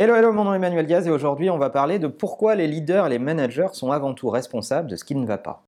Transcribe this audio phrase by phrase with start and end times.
[0.00, 2.68] Hello, hello, mon nom est Emmanuel Diaz et aujourd'hui on va parler de pourquoi les
[2.68, 5.64] leaders et les managers sont avant tout responsables de ce qui ne va pas.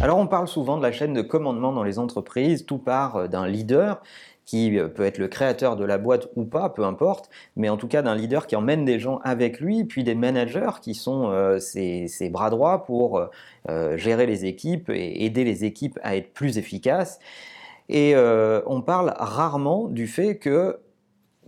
[0.00, 3.28] Alors on parle souvent de la chaîne de commandement dans les entreprises, tout part euh,
[3.28, 4.00] d'un leader
[4.46, 7.76] qui euh, peut être le créateur de la boîte ou pas, peu importe, mais en
[7.76, 11.28] tout cas d'un leader qui emmène des gens avec lui, puis des managers qui sont
[11.28, 13.28] euh, ses, bras droits pour
[13.68, 17.20] gérer les équipes et aider les équipes à être plus efficaces.
[17.88, 20.78] Et on parle rarement du fait que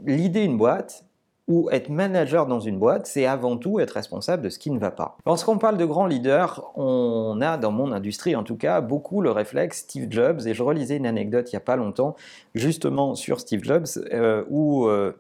[0.05, 1.05] l'idée d'une boîte,
[1.49, 4.79] ou être manager dans une boîte, c'est avant tout être responsable de ce qui ne
[4.79, 5.17] va pas.
[5.25, 9.31] Lorsqu'on parle de grands leaders, on a dans mon industrie en tout cas beaucoup le
[9.31, 12.17] réflexe Steve Jobs, et je relisais une anecdote il n'y a pas longtemps
[12.55, 15.13] justement sur Steve Jobs, euh, où euh,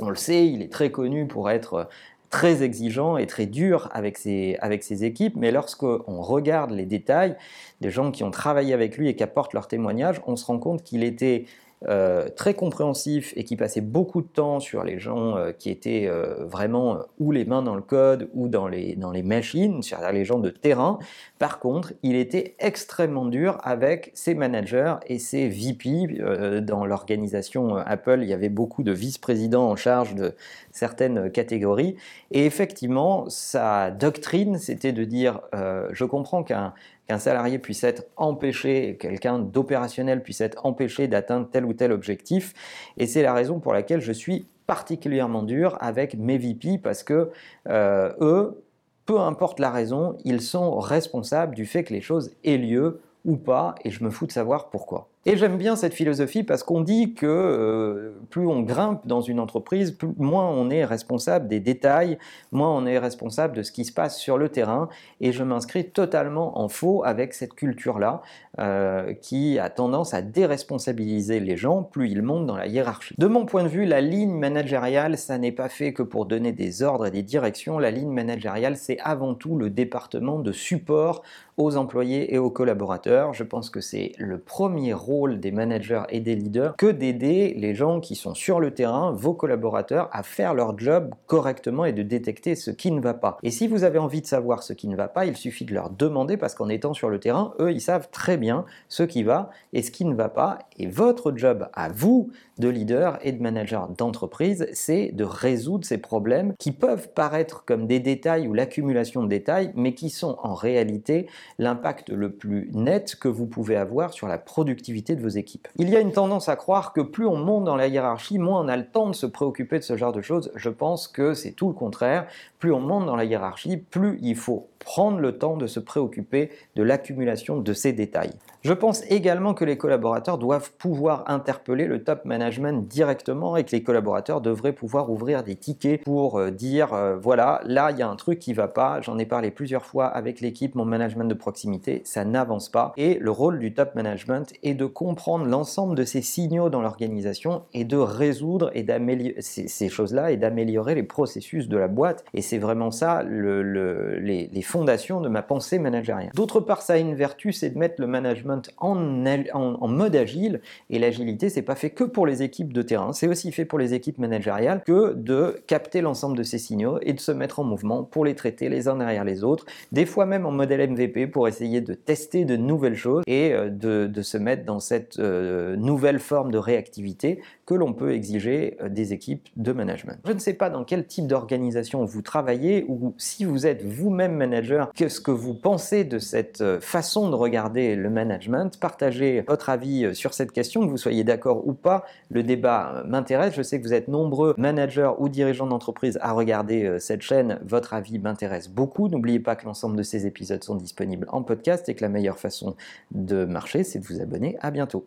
[0.00, 1.88] on le sait, il est très connu pour être
[2.30, 7.36] très exigeant et très dur avec ses, équipes, mais lorsqu'on regarde les détails
[7.80, 10.58] des gens qui ont travaillé avec lui et qui apportent leur témoignage, on se rend
[10.58, 11.44] compte qu'il était
[11.84, 16.06] euh, très compréhensif et qui passait beaucoup de temps sur les gens euh, qui étaient
[16.06, 20.12] euh, vraiment ou les mains dans le code ou dans les, dans les machines, c'est-à-dire
[20.12, 20.98] les gens de terrain.
[21.38, 26.62] Par contre, il était extrêmement dur avec ses managers et ses VP.
[26.62, 30.34] dans l'organisation Apple, il y avait beaucoup de vice-présidents en charge de
[30.72, 31.96] certaines catégories.
[32.30, 36.72] Et effectivement, sa doctrine, c'était de dire, je comprends qu'un
[37.06, 42.52] qu'un salarié puisse être empêché, quelqu'un d'opérationnel puisse être empêché d'atteindre tel ou tel objectif.
[42.96, 47.30] Et c'est la raison pour laquelle je suis particulièrement dur avec mes VP parce que
[47.68, 48.62] euh, eux,
[49.04, 53.36] peu importe la raison, ils sont responsables du fait que les choses aient lieu ou
[53.36, 55.08] pas, et je me fous de savoir pourquoi.
[55.28, 59.40] Et j'aime bien cette philosophie parce qu'on dit que euh, plus on grimpe dans une
[59.40, 62.16] entreprise, moins on est responsable des détails,
[62.52, 64.88] moins on est responsable de ce qui se passe sur le terrain.
[65.20, 68.22] Et je m'inscris totalement en faux avec cette culture-là
[68.60, 73.16] euh, qui a tendance à déresponsabiliser les gens plus ils montent dans la hiérarchie.
[73.18, 76.52] De mon point de vue, la ligne managériale, ça n'est pas fait que pour donner
[76.52, 77.80] des ordres et des directions.
[77.80, 81.24] La ligne managériale, c'est avant tout le département de support
[81.56, 83.32] aux employés et aux collaborateurs.
[83.32, 87.74] Je pense que c'est le premier rôle des managers et des leaders que d'aider les
[87.74, 92.02] gens qui sont sur le terrain, vos collaborateurs, à faire leur job correctement et de
[92.02, 93.38] détecter ce qui ne va pas.
[93.42, 95.74] Et si vous avez envie de savoir ce qui ne va pas, il suffit de
[95.74, 99.22] leur demander parce qu'en étant sur le terrain, eux, ils savent très bien ce qui
[99.22, 100.58] va et ce qui ne va pas.
[100.78, 105.98] Et votre job à vous, de leader et de manager d'entreprise, c'est de résoudre ces
[105.98, 110.54] problèmes qui peuvent paraître comme des détails ou l'accumulation de détails, mais qui sont en
[110.54, 111.26] réalité
[111.58, 115.68] l'impact le plus net que vous pouvez avoir sur la productivité de vos équipes.
[115.76, 118.62] Il y a une tendance à croire que plus on monte dans la hiérarchie, moins
[118.62, 120.50] on a le temps de se préoccuper de ce genre de choses.
[120.54, 122.26] Je pense que c'est tout le contraire.
[122.58, 126.50] Plus on monte dans la hiérarchie, plus il faut prendre le temps de se préoccuper
[126.74, 128.32] de l'accumulation de ces détails.
[128.66, 133.70] Je pense également que les collaborateurs doivent pouvoir interpeller le top management directement et que
[133.70, 138.02] les collaborateurs devraient pouvoir ouvrir des tickets pour euh, dire euh, voilà, là il y
[138.02, 141.26] a un truc qui va pas, j'en ai parlé plusieurs fois avec l'équipe, mon management
[141.26, 142.92] de proximité, ça n'avance pas.
[142.96, 147.62] Et le rôle du top management est de comprendre l'ensemble de ces signaux dans l'organisation
[147.72, 152.24] et de résoudre et d'améliorer ces, choses-là et d'améliorer les processus de la boîte.
[152.34, 156.32] Et c'est vraiment ça les, les fondations de ma pensée managériale.
[156.34, 160.60] D'autre part, ça a une vertu, c'est de mettre le management en, mode agile.
[160.90, 163.78] Et l'agilité, c'est pas fait que pour les équipes de terrain, c'est aussi fait pour
[163.78, 167.64] les équipes managériales que de capter l'ensemble de ces signaux et de se mettre en
[167.64, 171.26] mouvement pour les traiter les uns derrière les autres, des fois même en modèle MVP
[171.26, 175.76] pour essayer de tester de nouvelles choses et euh, de, se mettre dans cette euh,
[175.76, 180.18] nouvelle forme de réactivité que l'on peut exiger euh, des équipes de management.
[180.24, 184.34] Je ne sais pas dans quel type d'organisation vous travaillez ou si vous êtes vous-même
[184.34, 188.78] manager, qu'est-ce que vous pensez de cette façon de regarder le management?
[188.80, 192.04] Partagez votre avis euh, sur cette question, que vous soyez d'accord ou pas.
[192.30, 193.54] Le débat euh, m'intéresse.
[193.54, 197.58] Je sais que vous êtes nombreux managers ou dirigeants d'entreprise à regarder euh, cette chaîne.
[197.64, 199.08] Votre avis m'intéresse beaucoup.
[199.08, 202.38] N'oubliez pas que l'ensemble de ces épisodes sont disponibles en podcast et que la meilleure
[202.38, 202.76] façon
[203.12, 204.56] de marcher, c'est de vous abonner.
[204.60, 205.06] À bientôt.